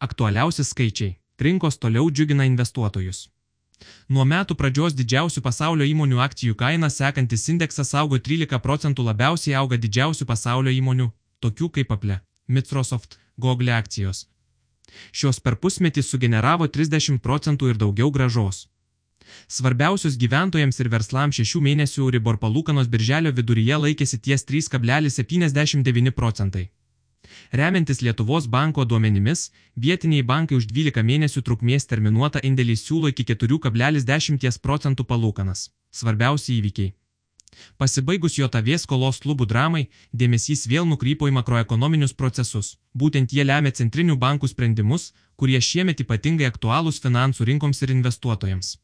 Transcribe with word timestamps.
Aktualiausi 0.00 0.64
skaičiai. 0.64 1.16
Rinkos 1.38 1.76
toliau 1.78 2.06
džiugina 2.10 2.44
investuotojus. 2.48 3.18
Nuo 4.08 4.24
metų 4.30 4.54
pradžios 4.56 4.94
didžiausių 4.96 5.42
pasaulio 5.44 5.84
įmonių 5.90 6.22
akcijų 6.24 6.56
kaina 6.62 6.88
sekantis 6.94 7.44
indeksas 7.52 7.92
augo 8.00 8.16
13 8.28 8.62
procentų 8.64 9.04
labiausiai 9.10 9.58
auga 9.60 9.76
didžiausių 9.82 10.28
pasaulio 10.32 10.72
įmonių, 10.78 11.10
tokių 11.44 11.68
kaip 11.76 11.92
Apple, 11.96 12.16
Microsoft, 12.48 13.18
Google 13.36 13.76
akcijos. 13.76 14.24
Šios 15.12 15.40
per 15.44 15.60
pusmetį 15.60 16.06
sugeneravo 16.08 16.72
30 16.80 17.20
procentų 17.20 17.74
ir 17.74 17.84
daugiau 17.84 18.08
gražos. 18.10 18.64
Svarbiausius 19.52 20.16
gyventojams 20.16 20.80
ir 20.80 20.88
verslams 20.96 21.36
šešių 21.36 21.66
mėnesių 21.68 22.10
Ribor 22.16 22.40
palūkanos 22.40 22.88
birželio 22.88 23.36
viduryje 23.36 23.84
laikėsi 23.84 24.24
ties 24.24 24.48
3,79 24.48 26.16
procentai. 26.16 26.70
Remiantis 27.52 28.00
Lietuvos 28.02 28.46
banko 28.46 28.84
duomenimis, 28.84 29.50
vietiniai 29.76 30.22
bankai 30.22 30.56
už 30.60 30.66
12 30.70 31.02
mėnesių 31.10 31.42
trukmės 31.42 31.86
terminuotą 31.90 32.42
indėlį 32.46 32.76
siūlo 32.78 33.10
iki 33.12 33.26
4,10 33.32 34.58
procentų 34.62 35.06
palūkanas. 35.10 35.68
Svarbiausi 35.90 36.58
įvykiai. 36.60 36.94
Pasibaigus 37.76 38.36
JAV 38.38 38.68
skolos 38.78 39.18
klubų 39.24 39.46
dramai, 39.52 39.88
dėmesys 40.12 40.68
vėl 40.70 40.86
nukrypo 40.86 41.28
į 41.28 41.34
makroekonominius 41.38 42.14
procesus. 42.14 42.76
Būtent 42.94 43.34
jie 43.34 43.44
lemia 43.44 43.72
centrinių 43.80 44.16
bankų 44.16 44.52
sprendimus, 44.52 45.12
kurie 45.36 45.60
šiemet 45.60 46.00
ypatingai 46.04 46.46
aktualūs 46.50 47.02
finansų 47.02 47.48
rinkoms 47.50 47.82
ir 47.82 47.94
investuotojams. 47.96 48.76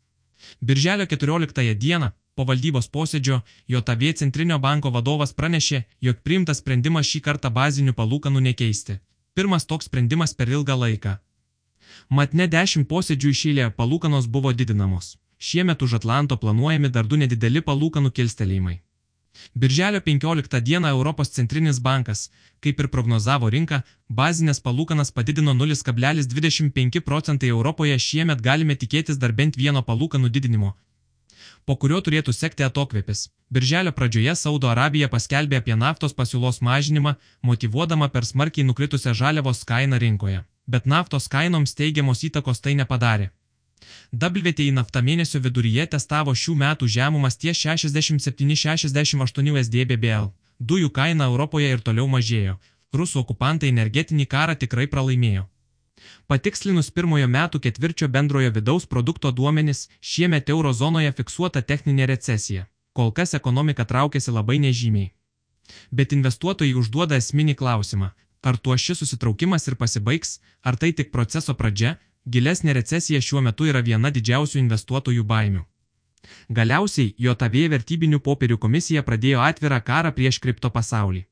Birželio 0.61 1.07
14 1.07 1.75
dieną 1.75 2.13
po 2.37 2.45
valdybos 2.45 2.89
posėdžio 2.93 3.41
JAV 3.73 4.03
Centrinio 4.21 4.59
banko 4.61 4.91
vadovas 4.93 5.33
pranešė, 5.33 5.85
jog 6.07 6.17
priimtas 6.23 6.61
sprendimas 6.63 7.09
šį 7.11 7.21
kartą 7.29 7.51
bazinių 7.59 7.95
palūkanų 8.01 8.43
nekeisti. 8.49 8.99
Pirmas 9.37 9.65
toks 9.71 9.89
sprendimas 9.89 10.35
per 10.37 10.53
ilgą 10.53 10.77
laiką. 10.83 11.17
Mat 12.11 12.35
ne 12.35 12.47
10 12.55 12.85
posėdžių 12.91 13.33
išėlė 13.37 13.71
palūkanos 13.79 14.29
buvo 14.29 14.53
didinamos. 14.53 15.16
Šiemet 15.38 15.83
už 15.83 15.99
Atlanto 16.01 16.37
planuojami 16.43 16.91
dar 16.93 17.09
du 17.09 17.16
nedideli 17.16 17.63
palūkanų 17.65 18.13
kilstelėjimai. 18.19 18.80
Birželio 19.55 20.01
15 20.01 20.60
dieną 20.60 20.88
Europos 20.88 21.30
centrinis 21.37 21.79
bankas, 21.80 22.30
kaip 22.60 22.80
ir 22.80 22.88
prognozavo 22.88 23.51
rinka, 23.53 23.82
bazinės 24.09 24.63
palūkanas 24.65 25.13
padidino 25.13 25.53
0,25 25.55 27.01
procentai 27.01 27.53
Europoje 27.53 27.99
šiemet 28.09 28.41
galime 28.41 28.77
tikėtis 28.77 29.21
dar 29.21 29.32
bent 29.32 29.57
vieno 29.60 29.82
palūkanų 29.82 30.32
didinimo, 30.32 30.73
po 31.67 31.77
kurio 31.83 31.99
turėtų 32.07 32.33
sekti 32.33 32.65
atokvėpis. 32.67 33.27
Birželio 33.51 33.93
pradžioje 33.93 34.35
Saudo 34.39 34.69
Arabija 34.71 35.09
paskelbė 35.11 35.59
apie 35.61 35.75
naftos 35.79 36.15
pasiūlos 36.19 36.61
mažinimą, 36.69 37.15
motivuodama 37.43 38.09
per 38.09 38.27
smarkiai 38.27 38.67
nukritusią 38.67 39.15
žaliavos 39.21 39.65
kainą 39.71 39.99
rinkoje. 40.03 40.45
Bet 40.67 40.87
naftos 40.87 41.29
kainoms 41.29 41.75
teigiamos 41.79 42.23
įtakos 42.29 42.63
tai 42.63 42.75
nepadarė. 42.79 43.31
WTI 44.13 44.71
nafta 44.79 45.03
mėnesio 45.03 45.41
viduryje 45.43 45.87
testavo 45.95 46.35
šių 46.35 46.55
metų 46.63 46.89
žemumas 46.97 47.37
ties 47.43 47.59
67-68 47.65 49.61
SDBBL. 49.63 50.31
Dujų 50.59 50.91
kaina 50.91 51.25
Europoje 51.31 51.71
ir 51.75 51.81
toliau 51.89 52.07
mažėjo. 52.09 52.57
Rusų 52.95 53.21
okupantai 53.25 53.69
energetinį 53.75 54.27
karą 54.27 54.55
tikrai 54.57 54.87
pralaimėjo. 54.87 55.45
Patikslinus 56.27 56.91
pirmojo 56.91 57.29
metų 57.29 57.61
ketvirčio 57.66 58.09
bendrojo 58.09 58.51
vidaus 58.55 58.87
produkto 58.87 59.33
duomenis, 59.33 59.89
šiemet 60.01 60.51
eurozonoje 60.55 61.13
fiksuota 61.19 61.63
techninė 61.63 62.07
recesija. 62.13 62.66
Kol 62.93 63.13
kas 63.13 63.35
ekonomika 63.35 63.85
traukiasi 63.85 64.33
labai 64.33 64.59
nežymiai. 64.59 65.12
Bet 65.91 66.12
investuotojai 66.16 66.75
užduoda 66.81 67.19
esminį 67.21 67.55
klausimą, 67.61 68.11
ar 68.43 68.56
tuo 68.56 68.77
šis 68.78 69.03
susitraukimas 69.03 69.66
ir 69.69 69.77
pasibaigs, 69.81 70.41
ar 70.62 70.77
tai 70.77 70.93
tik 70.93 71.11
proceso 71.12 71.55
pradžia, 71.55 71.97
Gilesnė 72.27 72.72
recesija 72.75 73.21
šiuo 73.22 73.41
metu 73.47 73.69
yra 73.71 73.81
viena 73.87 74.10
didžiausių 74.10 74.59
investuotojų 74.59 75.22
baimių. 75.33 75.60
Galiausiai 76.50 77.12
JAV 77.22 77.55
vertybinių 77.71 78.19
popierių 78.19 78.59
komisija 78.59 79.03
pradėjo 79.06 79.44
atvirą 79.47 79.78
karą 79.91 80.10
prieš 80.16 80.41
kripto 80.43 80.70
pasaulį. 80.75 81.22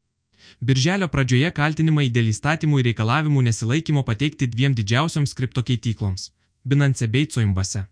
Birželio 0.61 1.09
pradžioje 1.09 1.51
kaltinimai 1.51 2.09
dėl 2.11 2.31
įstatymų 2.33 2.81
ir 2.81 2.89
reikalavimų 2.91 3.43
nesilaikymo 3.49 4.03
pateikti 4.09 4.47
dviem 4.47 4.75
didžiausioms 4.75 5.35
kripto 5.35 5.63
keitykloms- 5.63 6.31
Binance 6.69 7.09
bei 7.09 7.27
Coinbase. 7.27 7.87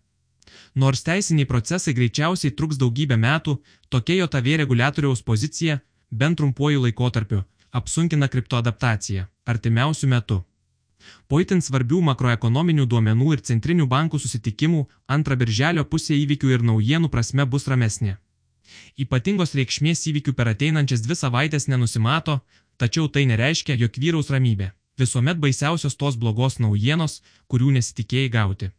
Nors 0.75 1.03
teisiniai 1.03 1.45
procesai 1.45 1.93
greičiausiai 1.93 2.55
truks 2.57 2.77
daugybę 2.77 3.17
metų, 3.17 3.57
tokia 3.89 4.15
JAV 4.21 4.47
reguliatoriaus 4.63 5.21
pozicija, 5.21 5.79
bent 6.11 6.37
trumpuoju 6.37 6.81
laikotarpiu, 6.85 7.43
apsunkina 7.71 8.27
kripto 8.27 8.57
adaptaciją 8.57 9.27
artimiausių 9.45 10.07
metų. 10.15 10.43
Po 11.27 11.39
itin 11.43 11.61
svarbių 11.61 12.01
makroekonominių 12.09 12.85
duomenų 12.87 13.33
ir 13.35 13.41
centrinių 13.49 13.87
bankų 13.91 14.19
susitikimų, 14.23 14.85
antrą 15.07 15.35
birželio 15.35 15.83
pusė 15.83 16.15
įvykių 16.23 16.53
ir 16.55 16.63
naujienų 16.69 17.09
prasme 17.09 17.45
bus 17.45 17.67
ramesnė. 17.67 18.17
Ypatingos 18.99 19.55
reikšmės 19.57 20.05
įvykių 20.11 20.33
per 20.37 20.51
ateinančias 20.53 21.03
dvi 21.05 21.17
savaitės 21.19 21.67
nenusimato, 21.71 22.39
tačiau 22.77 23.09
tai 23.09 23.25
nereiškia, 23.29 23.77
jog 23.79 23.99
vyraus 23.99 24.31
ramybė. 24.33 24.71
Visuomet 24.99 25.39
baisiausios 25.41 25.97
tos 25.97 26.17
blogos 26.21 26.59
naujienos, 26.61 27.21
kurių 27.49 27.73
nesitikėjai 27.79 28.33
gauti. 28.37 28.69